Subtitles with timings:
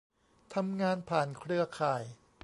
[0.53, 2.03] ทำงานผ่านเครือข่าย